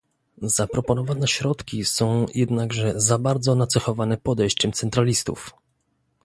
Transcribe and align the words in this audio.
Zaproponowane 0.41 1.27
środki 1.27 1.85
są 1.85 2.25
jednakże 2.35 2.93
za 2.95 3.19
bardzo 3.19 3.55
nacechowane 3.55 4.17
podejściem 4.17 4.71
centralistów 4.73 5.53